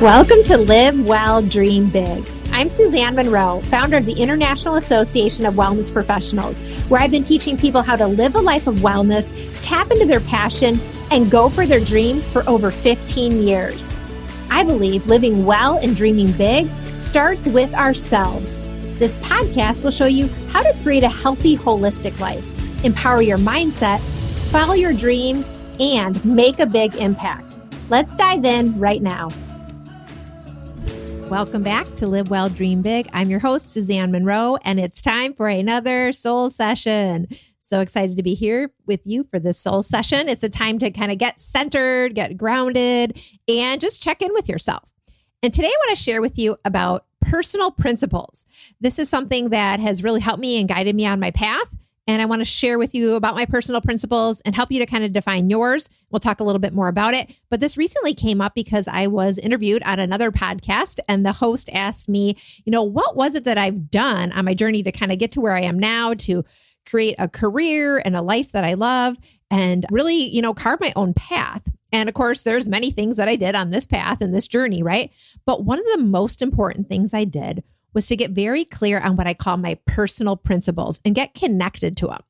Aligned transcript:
Welcome 0.00 0.44
to 0.44 0.56
Live 0.56 1.04
Well, 1.04 1.42
Dream 1.42 1.90
Big. 1.90 2.24
I'm 2.52 2.68
Suzanne 2.68 3.16
Monroe, 3.16 3.60
founder 3.62 3.96
of 3.96 4.06
the 4.06 4.12
International 4.12 4.76
Association 4.76 5.44
of 5.44 5.54
Wellness 5.54 5.92
Professionals, 5.92 6.60
where 6.88 7.00
I've 7.00 7.10
been 7.10 7.24
teaching 7.24 7.56
people 7.56 7.82
how 7.82 7.96
to 7.96 8.06
live 8.06 8.36
a 8.36 8.40
life 8.40 8.68
of 8.68 8.76
wellness, 8.76 9.32
tap 9.60 9.90
into 9.90 10.06
their 10.06 10.20
passion, 10.20 10.78
and 11.10 11.28
go 11.28 11.48
for 11.48 11.66
their 11.66 11.80
dreams 11.80 12.28
for 12.28 12.48
over 12.48 12.70
15 12.70 13.42
years. 13.42 13.92
I 14.50 14.62
believe 14.62 15.08
living 15.08 15.44
well 15.44 15.78
and 15.78 15.96
dreaming 15.96 16.30
big 16.30 16.68
starts 16.96 17.48
with 17.48 17.74
ourselves. 17.74 18.56
This 19.00 19.16
podcast 19.16 19.82
will 19.82 19.90
show 19.90 20.06
you 20.06 20.28
how 20.50 20.62
to 20.62 20.78
create 20.84 21.02
a 21.02 21.08
healthy, 21.08 21.56
holistic 21.56 22.20
life, 22.20 22.84
empower 22.84 23.20
your 23.20 23.38
mindset, 23.38 23.98
follow 24.52 24.74
your 24.74 24.92
dreams, 24.92 25.50
and 25.80 26.24
make 26.24 26.60
a 26.60 26.66
big 26.66 26.94
impact. 26.94 27.56
Let's 27.90 28.14
dive 28.14 28.44
in 28.44 28.78
right 28.78 29.02
now. 29.02 29.30
Welcome 31.30 31.62
back 31.62 31.94
to 31.96 32.06
Live 32.06 32.30
Well, 32.30 32.48
Dream 32.48 32.80
Big. 32.80 33.06
I'm 33.12 33.28
your 33.28 33.38
host, 33.38 33.70
Suzanne 33.70 34.10
Monroe, 34.10 34.56
and 34.62 34.80
it's 34.80 35.02
time 35.02 35.34
for 35.34 35.46
another 35.46 36.10
soul 36.10 36.48
session. 36.48 37.28
So 37.58 37.80
excited 37.80 38.16
to 38.16 38.22
be 38.22 38.32
here 38.32 38.72
with 38.86 39.06
you 39.06 39.24
for 39.24 39.38
this 39.38 39.58
soul 39.58 39.82
session. 39.82 40.30
It's 40.30 40.42
a 40.42 40.48
time 40.48 40.78
to 40.78 40.90
kind 40.90 41.12
of 41.12 41.18
get 41.18 41.38
centered, 41.38 42.14
get 42.14 42.38
grounded, 42.38 43.20
and 43.46 43.78
just 43.78 44.02
check 44.02 44.22
in 44.22 44.32
with 44.32 44.48
yourself. 44.48 44.90
And 45.42 45.52
today 45.52 45.68
I 45.68 45.76
want 45.86 45.98
to 45.98 46.02
share 46.02 46.22
with 46.22 46.38
you 46.38 46.56
about 46.64 47.04
personal 47.20 47.72
principles. 47.72 48.46
This 48.80 48.98
is 48.98 49.10
something 49.10 49.50
that 49.50 49.80
has 49.80 50.02
really 50.02 50.20
helped 50.20 50.40
me 50.40 50.58
and 50.58 50.66
guided 50.66 50.96
me 50.96 51.04
on 51.04 51.20
my 51.20 51.30
path. 51.30 51.76
And 52.08 52.22
I 52.22 52.24
want 52.24 52.40
to 52.40 52.46
share 52.46 52.78
with 52.78 52.94
you 52.94 53.14
about 53.16 53.34
my 53.34 53.44
personal 53.44 53.82
principles 53.82 54.40
and 54.40 54.56
help 54.56 54.72
you 54.72 54.78
to 54.78 54.86
kind 54.86 55.04
of 55.04 55.12
define 55.12 55.50
yours. 55.50 55.90
We'll 56.10 56.20
talk 56.20 56.40
a 56.40 56.44
little 56.44 56.58
bit 56.58 56.72
more 56.72 56.88
about 56.88 57.12
it. 57.12 57.38
But 57.50 57.60
this 57.60 57.76
recently 57.76 58.14
came 58.14 58.40
up 58.40 58.54
because 58.54 58.88
I 58.88 59.06
was 59.06 59.36
interviewed 59.36 59.82
on 59.82 60.00
another 60.00 60.32
podcast, 60.32 61.00
and 61.06 61.24
the 61.24 61.34
host 61.34 61.68
asked 61.72 62.08
me, 62.08 62.36
you 62.64 62.72
know, 62.72 62.82
what 62.82 63.14
was 63.14 63.34
it 63.34 63.44
that 63.44 63.58
I've 63.58 63.90
done 63.90 64.32
on 64.32 64.46
my 64.46 64.54
journey 64.54 64.82
to 64.84 64.90
kind 64.90 65.12
of 65.12 65.18
get 65.18 65.32
to 65.32 65.40
where 65.42 65.54
I 65.54 65.60
am 65.60 65.78
now 65.78 66.14
to 66.14 66.46
create 66.88 67.16
a 67.18 67.28
career 67.28 68.00
and 68.02 68.16
a 68.16 68.22
life 68.22 68.52
that 68.52 68.64
I 68.64 68.72
love 68.72 69.18
and 69.50 69.84
really, 69.90 70.16
you 70.16 70.40
know, 70.40 70.54
carve 70.54 70.80
my 70.80 70.94
own 70.96 71.12
path. 71.12 71.62
And 71.92 72.08
of 72.08 72.14
course, 72.14 72.40
there's 72.40 72.70
many 72.70 72.90
things 72.90 73.16
that 73.16 73.28
I 73.28 73.36
did 73.36 73.54
on 73.54 73.68
this 73.68 73.84
path 73.84 74.22
and 74.22 74.34
this 74.34 74.48
journey, 74.48 74.82
right? 74.82 75.12
But 75.44 75.64
one 75.64 75.78
of 75.78 75.84
the 75.92 76.02
most 76.02 76.40
important 76.40 76.88
things 76.88 77.12
I 77.12 77.24
did 77.24 77.62
was 77.94 78.06
to 78.06 78.16
get 78.16 78.30
very 78.32 78.64
clear 78.64 78.98
on 79.00 79.16
what 79.16 79.26
I 79.26 79.34
call 79.34 79.56
my 79.56 79.78
personal 79.86 80.36
principles 80.36 81.00
and 81.04 81.14
get 81.14 81.34
connected 81.34 81.96
to 81.98 82.06
them. 82.08 82.20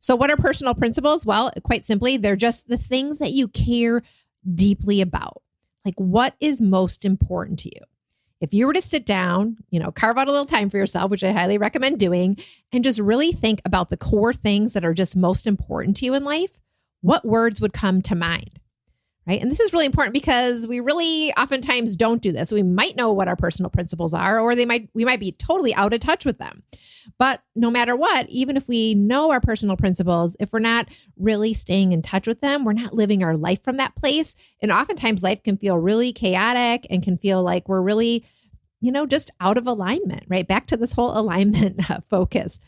So, 0.00 0.14
what 0.14 0.30
are 0.30 0.36
personal 0.36 0.74
principles? 0.74 1.26
Well, 1.26 1.50
quite 1.64 1.84
simply, 1.84 2.16
they're 2.16 2.36
just 2.36 2.68
the 2.68 2.78
things 2.78 3.18
that 3.18 3.32
you 3.32 3.48
care 3.48 4.02
deeply 4.54 5.00
about. 5.00 5.42
Like, 5.84 5.96
what 5.96 6.34
is 6.40 6.60
most 6.60 7.04
important 7.04 7.58
to 7.60 7.68
you? 7.68 7.80
If 8.40 8.54
you 8.54 8.66
were 8.66 8.72
to 8.72 8.82
sit 8.82 9.04
down, 9.04 9.56
you 9.70 9.80
know, 9.80 9.90
carve 9.90 10.16
out 10.16 10.28
a 10.28 10.30
little 10.30 10.46
time 10.46 10.70
for 10.70 10.76
yourself, 10.76 11.10
which 11.10 11.24
I 11.24 11.32
highly 11.32 11.58
recommend 11.58 11.98
doing, 11.98 12.36
and 12.70 12.84
just 12.84 13.00
really 13.00 13.32
think 13.32 13.60
about 13.64 13.90
the 13.90 13.96
core 13.96 14.32
things 14.32 14.74
that 14.74 14.84
are 14.84 14.94
just 14.94 15.16
most 15.16 15.46
important 15.46 15.96
to 15.96 16.04
you 16.04 16.14
in 16.14 16.22
life, 16.22 16.60
what 17.00 17.24
words 17.24 17.60
would 17.60 17.72
come 17.72 18.00
to 18.02 18.14
mind? 18.14 18.60
Right? 19.28 19.40
And 19.42 19.50
this 19.50 19.60
is 19.60 19.72
really 19.72 19.84
important 19.84 20.14
because 20.14 20.66
we 20.66 20.80
really 20.80 21.32
oftentimes 21.34 21.96
don't 21.96 22.22
do 22.22 22.32
this. 22.32 22.50
We 22.50 22.62
might 22.62 22.96
know 22.96 23.12
what 23.12 23.28
our 23.28 23.36
personal 23.36 23.70
principles 23.70 24.14
are 24.14 24.40
or 24.40 24.54
they 24.54 24.64
might 24.64 24.88
we 24.94 25.04
might 25.04 25.20
be 25.20 25.32
totally 25.32 25.74
out 25.74 25.92
of 25.92 26.00
touch 26.00 26.24
with 26.24 26.38
them. 26.38 26.62
But 27.18 27.42
no 27.54 27.70
matter 27.70 27.94
what, 27.94 28.28
even 28.28 28.56
if 28.56 28.66
we 28.68 28.94
know 28.94 29.30
our 29.30 29.40
personal 29.40 29.76
principles, 29.76 30.36
if 30.40 30.52
we're 30.52 30.58
not 30.60 30.88
really 31.16 31.52
staying 31.52 31.92
in 31.92 32.00
touch 32.00 32.26
with 32.26 32.40
them, 32.40 32.64
we're 32.64 32.72
not 32.72 32.94
living 32.94 33.22
our 33.22 33.36
life 33.36 33.62
from 33.62 33.76
that 33.76 33.94
place. 33.96 34.34
And 34.62 34.72
oftentimes 34.72 35.22
life 35.22 35.42
can 35.42 35.58
feel 35.58 35.78
really 35.78 36.12
chaotic 36.12 36.86
and 36.88 37.02
can 37.02 37.18
feel 37.18 37.42
like 37.42 37.68
we're 37.68 37.82
really 37.82 38.24
you 38.80 38.92
know, 38.92 39.06
just 39.06 39.32
out 39.40 39.58
of 39.58 39.66
alignment, 39.66 40.22
right? 40.28 40.46
Back 40.46 40.66
to 40.66 40.76
this 40.76 40.92
whole 40.92 41.10
alignment 41.18 41.90
uh, 41.90 41.98
focus. 42.08 42.60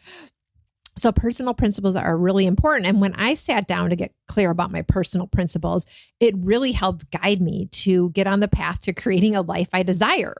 So, 0.96 1.12
personal 1.12 1.54
principles 1.54 1.96
are 1.96 2.16
really 2.16 2.46
important. 2.46 2.86
And 2.86 3.00
when 3.00 3.14
I 3.14 3.34
sat 3.34 3.66
down 3.66 3.90
to 3.90 3.96
get 3.96 4.12
clear 4.26 4.50
about 4.50 4.70
my 4.70 4.82
personal 4.82 5.26
principles, 5.26 5.86
it 6.18 6.34
really 6.36 6.72
helped 6.72 7.10
guide 7.10 7.40
me 7.40 7.66
to 7.72 8.10
get 8.10 8.26
on 8.26 8.40
the 8.40 8.48
path 8.48 8.82
to 8.82 8.92
creating 8.92 9.34
a 9.34 9.42
life 9.42 9.68
I 9.72 9.82
desire. 9.82 10.34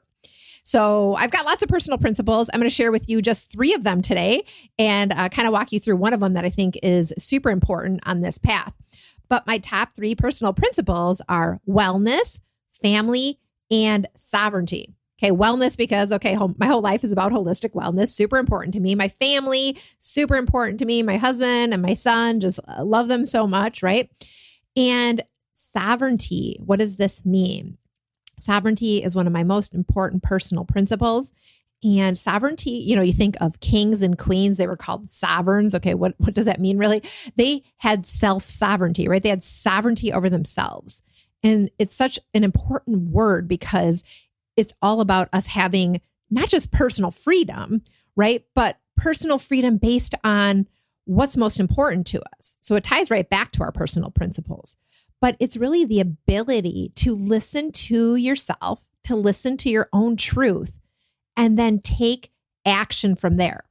So, 0.65 1.15
I've 1.15 1.31
got 1.31 1.47
lots 1.47 1.63
of 1.63 1.69
personal 1.69 1.99
principles. 1.99 2.51
I'm 2.53 2.61
going 2.61 2.69
to 2.69 2.75
share 2.75 2.93
with 2.93 3.09
you 3.09 3.23
just 3.23 3.51
three 3.51 3.75
of 3.75 3.85
them 3.85 4.03
today 4.03 4.45
and 4.79 5.13
uh, 5.13 5.29
kind 5.29 5.47
of 5.47 5.53
walk 5.53 5.73
you 5.73 5.81
through 5.81 5.97
one 5.97 6.13
of 6.13 6.21
them 6.21 6.35
that 6.35 6.45
I 6.45 6.51
think 6.51 6.79
is 6.83 7.15
super 7.17 7.51
important 7.51 8.01
on 8.05 8.21
this 8.21 8.39
path. 8.39 8.75
But 9.29 9.47
my 9.47 9.59
top 9.59 9.95
three 9.95 10.15
personal 10.15 10.53
principles 10.53 11.23
are 11.29 11.61
wellness, 11.67 12.41
family, 12.73 13.39
and 13.71 14.09
sovereignty. 14.17 14.95
Okay, 15.23 15.33
wellness 15.33 15.77
because 15.77 16.13
okay, 16.13 16.35
my 16.57 16.67
whole 16.67 16.81
life 16.81 17.05
is 17.05 17.13
about 17.13 17.31
holistic 17.31 17.73
wellness, 17.75 18.09
super 18.09 18.39
important 18.39 18.73
to 18.73 18.81
me. 18.81 18.95
My 18.95 19.09
family, 19.09 19.77
super 19.99 20.37
important 20.37 20.79
to 20.79 20.87
me. 20.87 21.03
My 21.03 21.19
husband 21.19 21.75
and 21.75 21.83
my 21.83 21.93
son, 21.93 22.41
just 22.41 22.59
uh, 22.67 22.83
love 22.83 23.09
them 23.09 23.27
so 23.27 23.47
much, 23.47 23.83
right? 23.83 24.11
And 24.77 25.23
sovereignty, 25.53 26.59
what 26.65 26.79
does 26.79 26.97
this 26.97 27.27
mean? 27.27 27.77
Sovereignty 28.39 29.03
is 29.03 29.15
one 29.15 29.27
of 29.27 29.33
my 29.35 29.45
most 29.45 29.75
important 29.75 30.23
personal 30.23 30.65
principles. 30.65 31.33
And 31.83 32.19
sovereignty, 32.19 32.71
you 32.71 32.97
know, 32.97 33.03
you 33.03 33.13
think 33.13 33.37
of 33.41 33.61
kings 33.61 34.01
and 34.01 34.19
queens, 34.19 34.57
they 34.57 34.67
were 34.67 34.77
called 34.77 35.11
sovereigns. 35.11 35.75
Okay, 35.75 35.95
what, 35.95 36.15
what 36.17 36.35
does 36.35 36.47
that 36.47 36.61
mean 36.61 36.79
really? 36.79 37.03
They 37.37 37.63
had 37.79 38.07
self 38.07 38.45
sovereignty, 38.45 39.07
right? 39.07 39.23
They 39.23 39.29
had 39.29 39.45
sovereignty 39.45 40.13
over 40.13 40.31
themselves. 40.31 41.03
And 41.43 41.71
it's 41.79 41.95
such 41.95 42.19
an 42.35 42.45
important 42.45 43.11
word 43.11 43.49
because 43.49 44.05
it's 44.61 44.75
all 44.83 45.01
about 45.01 45.29
us 45.33 45.47
having 45.47 46.01
not 46.31 46.49
just 46.49 46.71
personal 46.71 47.11
freedom, 47.11 47.83
right? 48.15 48.45
But 48.55 48.79
personal 48.97 49.39
freedom 49.39 49.79
based 49.79 50.15
on 50.23 50.69
what's 51.07 51.37
most 51.37 51.59
important 51.59 52.07
to 52.09 52.21
us. 52.39 52.57
So 52.61 52.77
it 52.77 52.85
ties 52.85 53.11
right 53.11 53.29
back 53.29 53.51
to 53.53 53.63
our 53.63 53.73
personal 53.73 54.11
principles. 54.11 54.77
But 55.21 55.37
it's 55.41 55.57
really 55.57 55.85
the 55.85 56.01
ability 56.01 56.93
to 56.97 57.15
listen 57.15 57.73
to 57.73 58.17
yourself, 58.17 58.89
to 59.05 59.17
listen 59.17 59.57
to 59.59 59.71
your 59.71 59.89
own 59.93 60.17
truth, 60.17 60.81
and 61.37 61.59
then 61.59 61.81
take 61.81 62.31
action 62.65 63.17
from 63.17 63.37
there. 63.37 63.65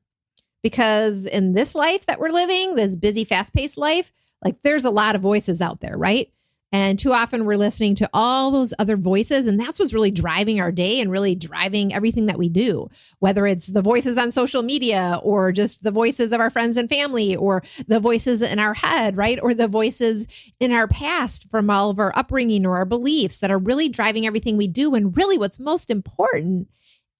Because 0.62 1.26
in 1.26 1.54
this 1.54 1.76
life 1.76 2.06
that 2.08 2.20
we're 2.20 2.30
living, 2.30 2.76
this 2.76 2.96
busy, 2.96 3.24
fast 3.24 3.54
paced 3.54 3.78
life, 3.78 4.12
like 4.44 4.62
there's 4.64 4.86
a 4.86 4.90
lot 4.90 5.16
of 5.16 5.22
voices 5.22 5.62
out 5.62 5.80
there, 5.80 5.98
right? 5.98 6.32
And 6.72 7.00
too 7.00 7.14
often 7.14 7.46
we're 7.46 7.58
listening 7.58 7.96
to 7.96 8.10
all 8.14 8.52
those 8.52 8.74
other 8.78 8.96
voices. 8.96 9.48
And 9.48 9.60
that's 9.60 9.80
what's 9.80 9.94
really 9.94 10.12
driving 10.12 10.60
our 10.60 10.72
day 10.72 11.02
and 11.02 11.12
really 11.12 11.34
driving 11.34 11.94
everything 11.94 12.28
that 12.28 12.38
we 12.38 12.48
do, 12.48 12.90
whether 13.20 13.48
it's 13.48 13.68
the 13.68 13.82
voices 13.82 14.18
on 14.18 14.32
social 14.32 14.62
media 14.62 15.20
or 15.24 15.52
just 15.52 15.84
the 15.84 15.92
voices 15.92 16.32
of 16.32 16.40
our 16.40 16.50
friends 16.50 16.78
and 16.78 16.88
family 16.88 17.36
or 17.36 17.64
the 17.88 18.00
voices 18.00 18.42
in 18.42 18.60
our 18.60 18.76
head, 18.76 19.18
right? 19.18 19.40
Or 19.42 19.54
the 19.54 19.68
voices 19.68 20.28
in 20.60 20.72
our 20.72 20.88
past 20.88 21.50
from 21.50 21.70
all 21.70 21.90
of 21.90 21.98
our 21.98 22.16
upbringing 22.16 22.66
or 22.66 22.78
our 22.78 22.86
beliefs 22.86 23.40
that 23.40 23.52
are 23.52 23.58
really 23.58 23.90
driving 23.90 24.28
everything 24.28 24.56
we 24.56 24.68
do. 24.68 24.94
And 24.94 25.16
really, 25.18 25.38
what's 25.38 25.60
most 25.60 25.90
important 25.90 26.68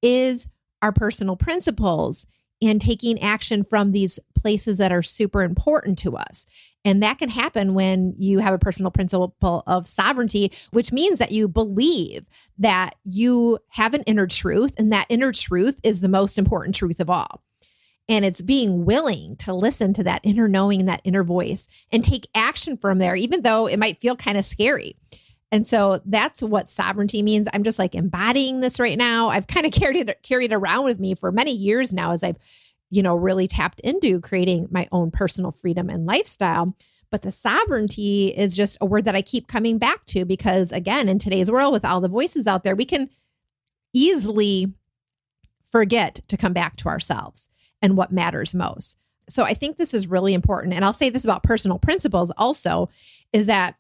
is 0.02 0.48
our 0.82 0.92
personal 0.92 1.36
principles 1.36 2.26
and 2.62 2.82
taking 2.82 3.22
action 3.22 3.64
from 3.64 3.92
these 3.92 4.20
places 4.36 4.78
that 4.78 4.92
are 4.92 5.02
super 5.02 5.44
important 5.44 5.98
to 6.00 6.16
us. 6.18 6.46
And 6.86 7.04
that 7.04 7.18
can 7.18 7.30
happen 7.30 7.74
when 7.74 8.16
you 8.18 8.40
have 8.40 8.54
a 8.54 8.60
personal 8.60 8.92
principle 8.92 9.64
of 9.68 9.88
sovereignty, 9.88 10.52
which 10.72 10.92
means 10.92 11.20
that 11.20 11.32
you 11.32 11.48
believe 11.48 12.28
that 12.58 12.96
you 13.04 13.60
have 13.70 13.94
an 13.94 14.04
inner 14.04 14.28
truth, 14.28 14.76
and 14.78 14.92
that 14.92 15.08
inner 15.10 15.32
truth 15.32 15.80
is 15.84 16.00
the 16.00 16.08
most 16.08 16.38
important 16.38 16.76
truth 16.76 17.00
of 17.00 17.10
all. 17.10 17.42
And 18.08 18.26
it's 18.26 18.42
being 18.42 18.86
willing 18.86 19.36
to 19.38 19.54
listen 19.54 19.94
to 19.94 20.04
that 20.04 20.22
inner 20.24 20.48
knowing 20.48 20.86
that 20.86 21.02
inner 21.04 21.24
voice 21.24 21.68
and 21.92 22.04
take 22.04 22.28
action 22.34 22.76
from 22.76 22.98
there, 22.98 23.16
even 23.16 23.44
though 23.44 23.68
it 23.68 23.78
might 23.78 24.02
feel 24.02 24.16
kind 24.16 24.38
of 24.38 24.46
scary. 24.46 24.96
And 25.52 25.66
so 25.66 26.00
that's 26.06 26.42
what 26.42 26.70
sovereignty 26.70 27.22
means. 27.22 27.48
I'm 27.54 27.64
just 27.64 27.80
like 27.80 27.96
embodying 27.96 28.60
this 28.60 28.80
right 28.80 28.98
now. 28.98 29.30
I've 29.30 29.48
kind 29.48 29.66
of 29.66 29.72
carried 29.74 30.10
it 30.10 30.24
carried 30.24 30.54
around 30.54 30.86
with 30.86 31.00
me 31.00 31.16
for 31.16 31.32
many 31.32 31.52
years 31.52 31.94
now 31.94 32.12
as 32.12 32.24
I've, 32.24 32.38
you 32.92 33.02
know, 33.02 33.16
really 33.16 33.48
tapped 33.48 33.80
into 33.82 34.20
creating 34.20 34.68
my 34.72 34.88
own 34.92 35.12
personal 35.12 35.52
freedom 35.52 35.90
and 35.90 36.06
lifestyle. 36.06 36.76
But 37.12 37.24
the 37.24 37.32
sovereignty 37.32 38.28
is 38.28 38.56
just 38.56 38.78
a 38.82 38.86
word 38.86 39.06
that 39.06 39.16
I 39.16 39.24
keep 39.24 39.48
coming 39.48 39.80
back 39.80 40.06
to 40.08 40.26
because 40.26 40.72
again, 40.72 41.10
in 41.10 41.18
today's 41.18 41.50
world 41.50 41.74
with 41.74 41.86
all 41.86 42.02
the 42.02 42.08
voices 42.08 42.46
out 42.46 42.64
there, 42.64 42.76
we 42.76 42.86
can 42.86 43.10
easily 43.94 44.72
forget 45.64 46.22
to 46.28 46.38
come 46.38 46.54
back 46.54 46.76
to 46.78 46.88
ourselves 46.88 47.50
and 47.82 47.98
what 47.98 48.12
matters 48.12 48.54
most. 48.54 48.98
So 49.28 49.44
I 49.44 49.54
think 49.54 49.78
this 49.78 49.94
is 49.94 50.08
really 50.08 50.34
important. 50.34 50.74
And 50.74 50.84
I'll 50.84 50.94
say 50.94 51.10
this 51.10 51.24
about 51.24 51.44
personal 51.44 51.80
principles 51.80 52.32
also 52.38 52.90
is 53.32 53.46
that 53.46 53.76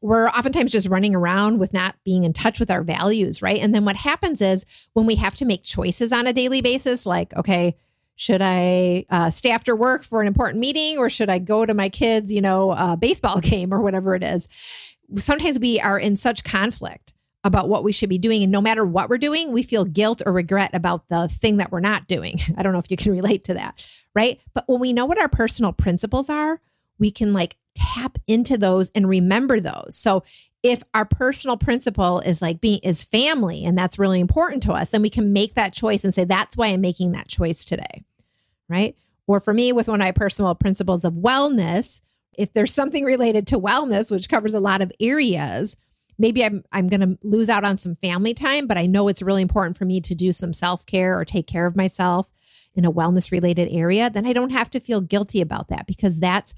we're 0.00 0.28
oftentimes 0.28 0.72
just 0.72 0.88
running 0.88 1.14
around 1.14 1.58
with 1.58 1.72
not 1.72 1.96
being 2.04 2.24
in 2.24 2.32
touch 2.32 2.58
with 2.58 2.70
our 2.70 2.82
values, 2.82 3.42
right? 3.42 3.60
And 3.60 3.74
then 3.74 3.84
what 3.84 3.96
happens 3.96 4.40
is 4.40 4.64
when 4.94 5.06
we 5.06 5.16
have 5.16 5.36
to 5.36 5.44
make 5.44 5.62
choices 5.62 6.12
on 6.12 6.26
a 6.26 6.32
daily 6.32 6.62
basis, 6.62 7.04
like, 7.04 7.34
okay, 7.36 7.76
should 8.16 8.42
I 8.42 9.06
uh, 9.10 9.30
stay 9.30 9.50
after 9.50 9.74
work 9.74 10.04
for 10.04 10.20
an 10.20 10.26
important 10.26 10.60
meeting 10.60 10.98
or 10.98 11.08
should 11.08 11.30
I 11.30 11.38
go 11.38 11.64
to 11.64 11.74
my 11.74 11.88
kids, 11.88 12.32
you 12.32 12.40
know, 12.40 12.70
uh, 12.70 12.96
baseball 12.96 13.40
game 13.40 13.72
or 13.72 13.80
whatever 13.80 14.14
it 14.14 14.22
is? 14.22 14.48
Sometimes 15.16 15.58
we 15.58 15.80
are 15.80 15.98
in 15.98 16.16
such 16.16 16.44
conflict 16.44 17.12
about 17.44 17.68
what 17.68 17.84
we 17.84 17.92
should 17.92 18.10
be 18.10 18.18
doing. 18.18 18.42
And 18.42 18.52
no 18.52 18.60
matter 18.60 18.84
what 18.84 19.08
we're 19.08 19.18
doing, 19.18 19.52
we 19.52 19.62
feel 19.62 19.84
guilt 19.84 20.22
or 20.24 20.32
regret 20.32 20.70
about 20.74 21.08
the 21.08 21.28
thing 21.28 21.56
that 21.56 21.72
we're 21.72 21.80
not 21.80 22.06
doing. 22.06 22.38
I 22.56 22.62
don't 22.62 22.72
know 22.72 22.78
if 22.78 22.90
you 22.90 22.96
can 22.96 23.12
relate 23.20 23.44
to 23.44 23.54
that, 23.54 23.86
right? 24.14 24.40
But 24.54 24.64
when 24.66 24.80
we 24.80 24.92
know 24.92 25.06
what 25.06 25.18
our 25.18 25.28
personal 25.28 25.72
principles 25.72 26.28
are, 26.28 26.60
we 26.98 27.10
can 27.10 27.32
like 27.32 27.56
tap 27.74 28.18
into 28.26 28.58
those 28.58 28.90
and 28.94 29.08
remember 29.08 29.60
those. 29.60 29.96
So 29.96 30.22
if 30.62 30.82
our 30.94 31.04
personal 31.04 31.56
principle 31.56 32.20
is 32.20 32.42
like 32.42 32.60
being 32.60 32.80
is 32.82 33.04
family 33.04 33.64
and 33.64 33.76
that's 33.76 33.98
really 33.98 34.20
important 34.20 34.62
to 34.64 34.72
us, 34.72 34.90
then 34.90 35.02
we 35.02 35.10
can 35.10 35.32
make 35.32 35.54
that 35.54 35.72
choice 35.72 36.04
and 36.04 36.12
say, 36.12 36.24
that's 36.24 36.56
why 36.56 36.68
I'm 36.68 36.80
making 36.80 37.12
that 37.12 37.28
choice 37.28 37.64
today. 37.64 38.04
Right. 38.68 38.96
Or 39.26 39.40
for 39.40 39.52
me, 39.52 39.72
with 39.72 39.88
one 39.88 40.00
of 40.00 40.04
my 40.04 40.12
personal 40.12 40.54
principles 40.54 41.04
of 41.04 41.14
wellness, 41.14 42.00
if 42.36 42.52
there's 42.52 42.74
something 42.74 43.04
related 43.04 43.46
to 43.48 43.60
wellness, 43.60 44.10
which 44.10 44.28
covers 44.28 44.54
a 44.54 44.60
lot 44.60 44.80
of 44.80 44.92
areas, 45.00 45.76
maybe 46.18 46.44
I'm 46.44 46.62
I'm 46.72 46.88
going 46.88 47.00
to 47.00 47.18
lose 47.22 47.48
out 47.48 47.64
on 47.64 47.76
some 47.76 47.96
family 47.96 48.34
time, 48.34 48.66
but 48.66 48.76
I 48.76 48.86
know 48.86 49.08
it's 49.08 49.22
really 49.22 49.42
important 49.42 49.76
for 49.76 49.84
me 49.84 50.00
to 50.02 50.14
do 50.14 50.32
some 50.32 50.52
self-care 50.52 51.18
or 51.18 51.24
take 51.24 51.46
care 51.46 51.66
of 51.66 51.76
myself 51.76 52.30
in 52.74 52.84
a 52.84 52.92
wellness 52.92 53.32
related 53.32 53.68
area, 53.70 54.10
then 54.10 54.26
I 54.26 54.32
don't 54.32 54.50
have 54.50 54.70
to 54.70 54.80
feel 54.80 55.00
guilty 55.00 55.40
about 55.40 55.68
that 55.68 55.86
because 55.86 56.20
that's 56.20 56.54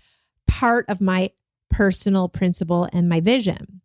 part 0.52 0.84
of 0.90 1.00
my 1.00 1.30
personal 1.70 2.28
principle 2.28 2.86
and 2.92 3.08
my 3.08 3.20
vision. 3.20 3.80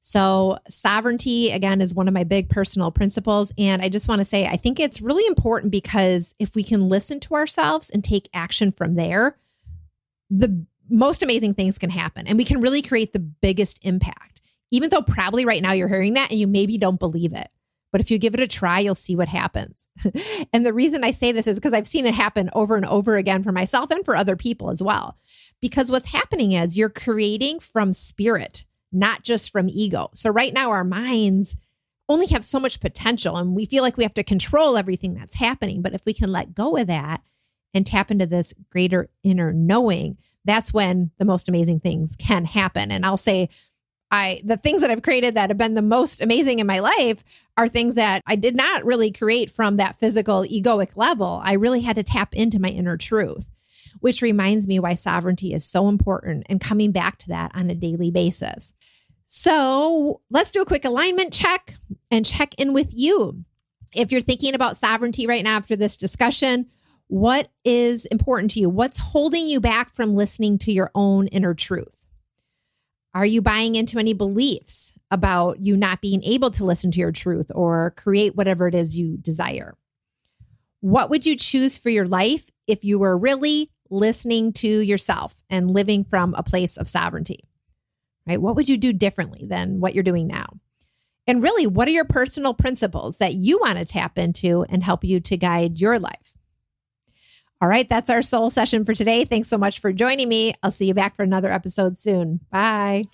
So, 0.00 0.56
sovereignty, 0.70 1.50
again, 1.50 1.82
is 1.82 1.94
one 1.94 2.08
of 2.08 2.14
my 2.14 2.24
big 2.24 2.48
personal 2.48 2.90
principles. 2.90 3.52
And 3.58 3.82
I 3.82 3.90
just 3.90 4.08
want 4.08 4.20
to 4.20 4.24
say, 4.24 4.46
I 4.46 4.56
think 4.56 4.80
it's 4.80 5.02
really 5.02 5.26
important 5.26 5.72
because 5.72 6.34
if 6.38 6.54
we 6.54 6.62
can 6.62 6.88
listen 6.88 7.20
to 7.20 7.34
ourselves 7.34 7.90
and 7.90 8.02
take 8.02 8.30
action 8.32 8.70
from 8.70 8.94
there, 8.94 9.36
the 10.30 10.64
most 10.88 11.22
amazing 11.22 11.52
things 11.52 11.76
can 11.76 11.90
happen 11.90 12.26
and 12.26 12.38
we 12.38 12.44
can 12.44 12.62
really 12.62 12.80
create 12.80 13.12
the 13.12 13.18
biggest 13.18 13.78
impact. 13.82 14.40
Even 14.70 14.88
though 14.88 15.02
probably 15.02 15.44
right 15.44 15.62
now 15.62 15.72
you're 15.72 15.88
hearing 15.88 16.14
that 16.14 16.30
and 16.30 16.40
you 16.40 16.46
maybe 16.46 16.78
don't 16.78 16.98
believe 16.98 17.34
it. 17.34 17.48
But 17.92 18.00
if 18.00 18.10
you 18.10 18.18
give 18.18 18.34
it 18.34 18.40
a 18.40 18.46
try, 18.46 18.80
you'll 18.80 18.94
see 18.94 19.16
what 19.16 19.28
happens. 19.28 19.88
and 20.52 20.64
the 20.64 20.72
reason 20.72 21.04
I 21.04 21.10
say 21.12 21.32
this 21.32 21.46
is 21.46 21.58
because 21.58 21.72
I've 21.72 21.86
seen 21.86 22.06
it 22.06 22.14
happen 22.14 22.50
over 22.52 22.76
and 22.76 22.86
over 22.86 23.16
again 23.16 23.42
for 23.42 23.52
myself 23.52 23.90
and 23.90 24.04
for 24.04 24.16
other 24.16 24.36
people 24.36 24.70
as 24.70 24.82
well. 24.82 25.18
Because 25.60 25.90
what's 25.90 26.12
happening 26.12 26.52
is 26.52 26.76
you're 26.76 26.90
creating 26.90 27.60
from 27.60 27.92
spirit, 27.92 28.64
not 28.92 29.22
just 29.22 29.50
from 29.50 29.68
ego. 29.70 30.10
So 30.14 30.30
right 30.30 30.52
now, 30.52 30.70
our 30.70 30.84
minds 30.84 31.56
only 32.08 32.26
have 32.26 32.44
so 32.44 32.60
much 32.60 32.80
potential 32.80 33.36
and 33.36 33.54
we 33.54 33.66
feel 33.66 33.82
like 33.82 33.96
we 33.96 34.04
have 34.04 34.14
to 34.14 34.22
control 34.22 34.76
everything 34.76 35.14
that's 35.14 35.34
happening. 35.34 35.82
But 35.82 35.94
if 35.94 36.04
we 36.06 36.14
can 36.14 36.30
let 36.30 36.54
go 36.54 36.76
of 36.76 36.86
that 36.86 37.22
and 37.74 37.84
tap 37.84 38.10
into 38.10 38.26
this 38.26 38.54
greater 38.70 39.08
inner 39.22 39.52
knowing, 39.52 40.18
that's 40.44 40.72
when 40.72 41.10
the 41.18 41.24
most 41.24 41.48
amazing 41.48 41.80
things 41.80 42.14
can 42.16 42.44
happen. 42.44 42.92
And 42.92 43.04
I'll 43.04 43.16
say, 43.16 43.48
I 44.10 44.40
the 44.44 44.56
things 44.56 44.82
that 44.82 44.90
I've 44.90 45.02
created 45.02 45.34
that 45.34 45.50
have 45.50 45.58
been 45.58 45.74
the 45.74 45.82
most 45.82 46.20
amazing 46.20 46.60
in 46.60 46.66
my 46.66 46.78
life 46.78 47.24
are 47.56 47.66
things 47.66 47.96
that 47.96 48.22
I 48.24 48.36
did 48.36 48.54
not 48.54 48.84
really 48.84 49.10
create 49.10 49.50
from 49.50 49.76
that 49.76 49.98
physical 49.98 50.44
egoic 50.44 50.96
level. 50.96 51.40
I 51.42 51.54
really 51.54 51.80
had 51.80 51.96
to 51.96 52.04
tap 52.04 52.32
into 52.32 52.60
my 52.60 52.68
inner 52.68 52.96
truth, 52.96 53.50
which 54.00 54.22
reminds 54.22 54.66
me 54.66 54.78
why 54.78 54.94
sovereignty 54.94 55.52
is 55.52 55.64
so 55.64 55.88
important 55.88 56.46
and 56.48 56.60
coming 56.60 56.92
back 56.92 57.18
to 57.18 57.28
that 57.28 57.50
on 57.54 57.70
a 57.70 57.74
daily 57.74 58.10
basis. 58.10 58.72
So, 59.26 60.20
let's 60.30 60.50
do 60.50 60.62
a 60.62 60.66
quick 60.66 60.84
alignment 60.84 61.32
check 61.32 61.74
and 62.10 62.24
check 62.24 62.54
in 62.58 62.72
with 62.72 62.90
you. 62.92 63.44
If 63.94 64.12
you're 64.12 64.20
thinking 64.20 64.54
about 64.54 64.76
sovereignty 64.76 65.26
right 65.26 65.42
now 65.42 65.56
after 65.56 65.74
this 65.74 65.96
discussion, 65.96 66.66
what 67.08 67.50
is 67.64 68.06
important 68.06 68.52
to 68.52 68.60
you? 68.60 68.68
What's 68.68 68.98
holding 68.98 69.46
you 69.46 69.60
back 69.60 69.90
from 69.92 70.14
listening 70.14 70.58
to 70.58 70.72
your 70.72 70.90
own 70.94 71.28
inner 71.28 71.54
truth? 71.54 72.06
Are 73.14 73.26
you 73.26 73.40
buying 73.40 73.76
into 73.76 73.98
any 73.98 74.12
beliefs 74.12 74.92
about 75.10 75.60
you 75.60 75.76
not 75.76 76.02
being 76.02 76.22
able 76.22 76.50
to 76.50 76.64
listen 76.64 76.90
to 76.90 77.00
your 77.00 77.12
truth 77.12 77.50
or 77.54 77.94
create 77.96 78.36
whatever 78.36 78.68
it 78.68 78.74
is 78.74 78.98
you 78.98 79.16
desire? 79.16 79.74
What 80.80 81.08
would 81.10 81.24
you 81.24 81.36
choose 81.36 81.78
for 81.78 81.88
your 81.88 82.06
life 82.06 82.50
if 82.66 82.84
you 82.84 82.98
were 82.98 83.16
really 83.16 83.70
listening 83.90 84.52
to 84.54 84.68
yourself 84.68 85.42
and 85.50 85.70
living 85.70 86.04
from 86.04 86.34
a 86.34 86.42
place 86.42 86.76
of 86.76 86.88
sovereignty? 86.88 87.40
Right? 88.26 88.40
What 88.40 88.56
would 88.56 88.68
you 88.68 88.76
do 88.76 88.92
differently 88.92 89.46
than 89.46 89.80
what 89.80 89.94
you're 89.94 90.02
doing 90.02 90.26
now? 90.26 90.46
And 91.26 91.42
really, 91.42 91.66
what 91.66 91.88
are 91.88 91.92
your 91.92 92.04
personal 92.04 92.54
principles 92.54 93.18
that 93.18 93.34
you 93.34 93.58
want 93.58 93.78
to 93.78 93.84
tap 93.84 94.18
into 94.18 94.64
and 94.68 94.82
help 94.82 95.04
you 95.04 95.20
to 95.20 95.36
guide 95.36 95.80
your 95.80 95.98
life? 95.98 96.34
All 97.60 97.68
right, 97.68 97.88
that's 97.88 98.10
our 98.10 98.22
soul 98.22 98.50
session 98.50 98.84
for 98.84 98.94
today. 98.94 99.24
Thanks 99.24 99.48
so 99.48 99.56
much 99.56 99.80
for 99.80 99.92
joining 99.92 100.28
me. 100.28 100.54
I'll 100.62 100.70
see 100.70 100.86
you 100.86 100.94
back 100.94 101.16
for 101.16 101.22
another 101.22 101.50
episode 101.50 101.96
soon. 101.98 102.40
Bye. 102.50 103.04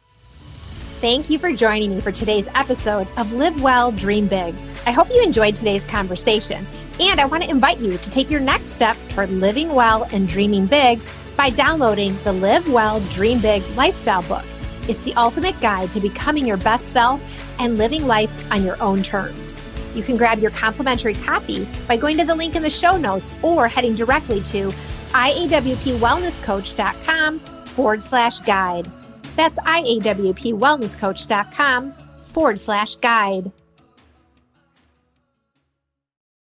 Thank 1.00 1.30
you 1.30 1.38
for 1.38 1.52
joining 1.52 1.94
me 1.94 2.00
for 2.00 2.12
today's 2.12 2.48
episode 2.54 3.08
of 3.16 3.32
Live 3.32 3.60
Well, 3.62 3.92
Dream 3.92 4.26
Big. 4.26 4.54
I 4.84 4.92
hope 4.92 5.08
you 5.10 5.22
enjoyed 5.22 5.54
today's 5.54 5.86
conversation, 5.86 6.66
and 7.00 7.20
I 7.20 7.24
want 7.24 7.44
to 7.44 7.50
invite 7.50 7.80
you 7.80 7.96
to 7.96 8.10
take 8.10 8.30
your 8.30 8.40
next 8.40 8.68
step 8.68 8.96
toward 9.10 9.30
living 9.30 9.74
well 9.74 10.06
and 10.12 10.28
dreaming 10.28 10.66
big 10.66 11.00
by 11.36 11.50
downloading 11.50 12.16
the 12.24 12.32
Live 12.32 12.70
Well, 12.70 13.00
Dream 13.12 13.40
Big 13.40 13.62
lifestyle 13.76 14.22
book. 14.22 14.44
It's 14.88 15.00
the 15.00 15.14
ultimate 15.14 15.60
guide 15.60 15.92
to 15.92 16.00
becoming 16.00 16.46
your 16.46 16.56
best 16.56 16.88
self 16.88 17.20
and 17.58 17.76
living 17.78 18.06
life 18.06 18.30
on 18.50 18.64
your 18.64 18.82
own 18.82 19.02
terms. 19.02 19.54
You 19.94 20.02
can 20.02 20.16
grab 20.16 20.38
your 20.38 20.50
complimentary 20.50 21.12
copy 21.14 21.68
by 21.86 21.96
going 21.96 22.16
to 22.18 22.24
the 22.24 22.34
link 22.34 22.56
in 22.56 22.62
the 22.62 22.70
show 22.70 22.96
notes 22.96 23.32
or 23.42 23.68
heading 23.68 23.94
directly 23.94 24.40
to 24.42 24.72
iawpwellnesscoach.com 25.10 27.40
forward 27.40 28.02
slash 28.02 28.40
guide. 28.40 28.90
That's 29.36 29.58
iawpwellnesscoach.com 29.60 31.94
forward 32.20 32.60
slash 32.60 32.96
guide. 32.96 33.52